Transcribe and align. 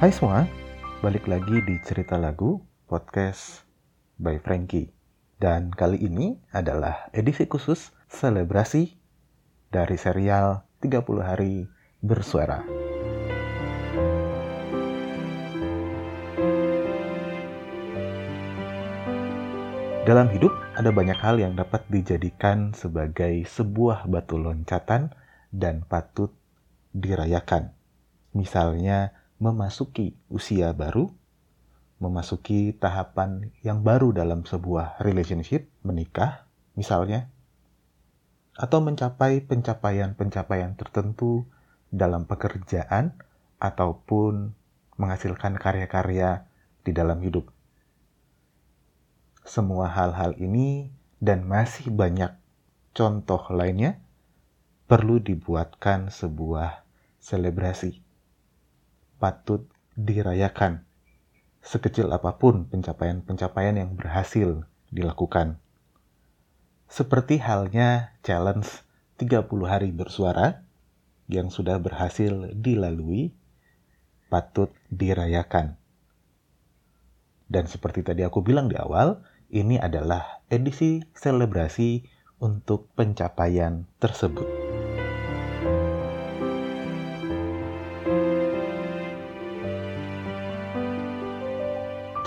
Hai 0.00 0.16
semua, 0.16 0.48
balik 1.04 1.28
lagi 1.28 1.60
di 1.60 1.76
Cerita 1.84 2.16
Lagu 2.16 2.56
Podcast 2.88 3.68
by 4.16 4.40
Frankie. 4.40 4.88
Dan 5.36 5.68
kali 5.68 6.00
ini 6.00 6.40
adalah 6.56 7.12
edisi 7.12 7.44
khusus 7.44 7.92
selebrasi 8.08 8.96
dari 9.68 10.00
serial 10.00 10.64
30 10.80 11.04
Hari 11.04 11.68
Bersuara. 12.00 12.64
Dalam 20.08 20.32
hidup, 20.32 20.56
ada 20.80 20.88
banyak 20.96 21.20
hal 21.20 21.36
yang 21.44 21.52
dapat 21.52 21.84
dijadikan 21.92 22.72
sebagai 22.72 23.44
sebuah 23.44 24.08
batu 24.08 24.40
loncatan 24.40 25.12
dan 25.52 25.84
patut 25.84 26.32
dirayakan. 26.96 27.76
Misalnya, 28.32 29.19
memasuki 29.40 30.12
usia 30.28 30.76
baru, 30.76 31.08
memasuki 31.96 32.76
tahapan 32.76 33.48
yang 33.64 33.80
baru 33.80 34.12
dalam 34.12 34.44
sebuah 34.44 35.00
relationship, 35.00 35.64
menikah, 35.80 36.44
misalnya, 36.76 37.32
atau 38.52 38.84
mencapai 38.84 39.40
pencapaian-pencapaian 39.48 40.76
tertentu 40.76 41.48
dalam 41.88 42.28
pekerjaan 42.28 43.16
ataupun 43.56 44.52
menghasilkan 45.00 45.56
karya-karya 45.56 46.44
di 46.84 46.92
dalam 46.92 47.24
hidup. 47.24 47.48
Semua 49.40 49.88
hal-hal 49.88 50.36
ini 50.36 50.92
dan 51.16 51.48
masih 51.48 51.88
banyak 51.88 52.36
contoh 52.92 53.40
lainnya 53.48 53.96
perlu 54.84 55.16
dibuatkan 55.16 56.12
sebuah 56.12 56.84
selebrasi. 57.24 58.09
Patut 59.20 59.68
dirayakan, 60.00 60.88
sekecil 61.60 62.08
apa 62.08 62.40
pun 62.40 62.64
pencapaian-pencapaian 62.72 63.76
yang 63.76 63.92
berhasil 63.92 64.64
dilakukan. 64.88 65.60
Seperti 66.88 67.36
halnya 67.36 68.16
challenge 68.24 68.80
30 69.20 69.44
hari 69.68 69.92
bersuara 69.92 70.64
yang 71.28 71.52
sudah 71.52 71.76
berhasil 71.76 72.48
dilalui, 72.56 73.36
patut 74.32 74.72
dirayakan. 74.88 75.76
Dan 77.44 77.68
seperti 77.68 78.00
tadi 78.00 78.24
aku 78.24 78.40
bilang 78.40 78.72
di 78.72 78.80
awal, 78.80 79.20
ini 79.52 79.76
adalah 79.76 80.40
edisi 80.48 81.04
selebrasi 81.12 82.08
untuk 82.40 82.88
pencapaian 82.96 83.84
tersebut. 84.00 84.79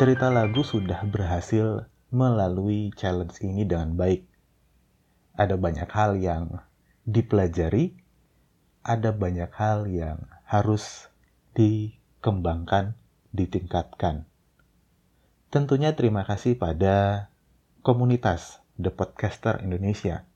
Cerita 0.03 0.27
lagu 0.27 0.67
sudah 0.67 0.99
berhasil 1.07 1.87
melalui 2.11 2.91
challenge 2.91 3.39
ini 3.39 3.63
dengan 3.63 3.95
baik. 3.95 4.27
Ada 5.39 5.55
banyak 5.55 5.87
hal 5.87 6.19
yang 6.19 6.59
dipelajari, 7.07 7.95
ada 8.83 9.15
banyak 9.15 9.47
hal 9.55 9.87
yang 9.87 10.27
harus 10.43 11.07
dikembangkan, 11.55 12.99
ditingkatkan. 13.31 14.27
Tentunya 15.47 15.95
terima 15.95 16.27
kasih 16.27 16.59
pada 16.59 17.31
komunitas 17.79 18.59
The 18.75 18.91
Podcaster 18.91 19.63
Indonesia 19.63 20.27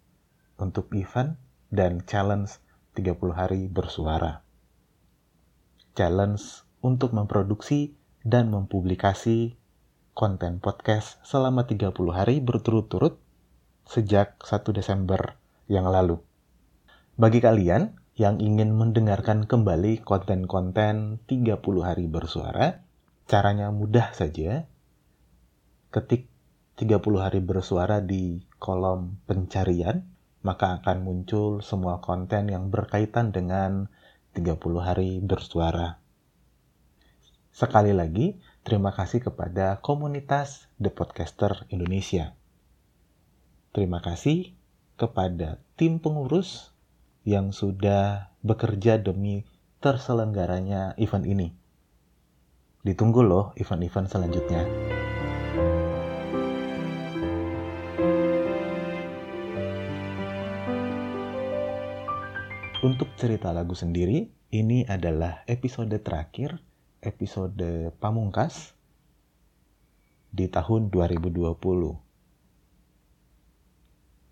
untuk 0.55 0.95
event 0.95 1.35
dan 1.75 2.07
challenge 2.07 2.63
30 2.95 3.19
hari 3.35 3.67
bersuara. 3.67 4.47
Challenge 5.91 6.63
untuk 6.79 7.11
memproduksi 7.11 7.99
dan 8.27 8.51
mempublikasi 8.51 9.55
konten 10.11 10.59
podcast 10.59 11.15
selama 11.23 11.63
30 11.63 11.95
hari 12.11 12.43
berturut-turut 12.43 13.15
sejak 13.87 14.35
1 14.43 14.67
Desember 14.75 15.39
yang 15.71 15.87
lalu. 15.87 16.19
Bagi 17.15 17.39
kalian 17.39 17.95
yang 18.19 18.43
ingin 18.43 18.75
mendengarkan 18.75 19.47
kembali 19.47 20.03
konten-konten 20.03 21.23
30 21.23 21.55
hari 21.79 22.11
bersuara, 22.11 22.83
caranya 23.31 23.71
mudah 23.71 24.11
saja. 24.11 24.67
Ketik 25.87 26.27
30 26.75 27.23
hari 27.23 27.39
bersuara 27.39 28.03
di 28.03 28.43
kolom 28.59 29.23
pencarian, 29.23 30.03
maka 30.43 30.83
akan 30.83 30.97
muncul 30.99 31.63
semua 31.63 32.03
konten 32.03 32.51
yang 32.51 32.67
berkaitan 32.67 33.31
dengan 33.31 33.87
30 34.35 34.83
hari 34.83 35.23
bersuara. 35.23 36.06
Sekali 37.57 37.89
lagi, 37.89 38.37
terima 38.61 38.93
kasih 38.93 39.17
kepada 39.17 39.81
komunitas 39.81 40.69
The 40.77 40.93
Podcaster 40.93 41.65
Indonesia. 41.73 42.37
Terima 43.73 43.97
kasih 43.97 44.53
kepada 44.93 45.57
tim 45.73 45.97
pengurus 45.97 46.77
yang 47.25 47.49
sudah 47.49 48.29
bekerja 48.45 49.01
demi 49.01 49.41
terselenggaranya 49.81 50.93
event 51.01 51.25
ini. 51.25 51.57
Ditunggu 52.85 53.25
loh 53.25 53.57
event-event 53.57 54.05
selanjutnya. 54.05 54.61
Untuk 62.85 63.09
cerita 63.17 63.49
lagu 63.49 63.73
sendiri, 63.73 64.29
ini 64.53 64.85
adalah 64.85 65.41
episode 65.49 65.97
terakhir 66.05 66.61
episode 67.01 67.93
pamungkas 68.01 68.73
di 70.33 70.49
tahun 70.49 70.89
2020. 70.89 71.57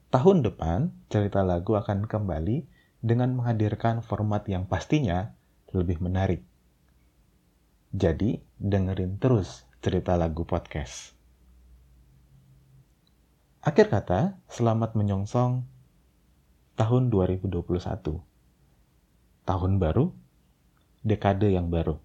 Tahun 0.09 0.37
depan, 0.41 0.79
cerita 1.11 1.43
lagu 1.43 1.75
akan 1.77 2.07
kembali 2.07 2.65
dengan 3.03 3.35
menghadirkan 3.37 4.01
format 4.01 4.47
yang 4.49 4.65
pastinya 4.65 5.35
lebih 5.75 6.01
menarik. 6.01 6.41
Jadi, 7.95 8.41
dengerin 8.57 9.21
terus 9.21 9.67
cerita 9.83 10.17
lagu 10.17 10.47
podcast. 10.47 11.13
Akhir 13.65 13.89
kata, 13.91 14.39
selamat 14.49 14.97
menyongsong 14.97 15.65
tahun 16.79 17.03
2021. 17.13 18.21
Tahun 19.45 19.73
baru, 19.77 20.11
dekade 21.05 21.53
yang 21.53 21.69
baru 21.69 22.01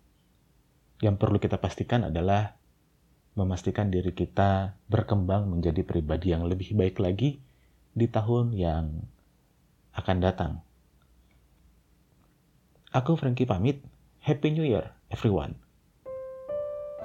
yang 1.00 1.16
perlu 1.16 1.40
kita 1.40 1.56
pastikan 1.56 2.08
adalah 2.08 2.56
memastikan 3.34 3.88
diri 3.88 4.12
kita 4.12 4.76
berkembang 4.86 5.48
menjadi 5.48 5.80
pribadi 5.80 6.32
yang 6.36 6.44
lebih 6.44 6.76
baik 6.76 7.00
lagi 7.00 7.40
di 7.96 8.06
tahun 8.06 8.52
yang 8.52 9.08
akan 9.96 10.16
datang. 10.20 10.52
Aku 12.90 13.14
Frankie 13.16 13.46
pamit. 13.46 13.80
Happy 14.20 14.52
New 14.52 14.66
Year, 14.66 14.92
everyone. 15.08 15.56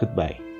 Goodbye. 0.02 0.55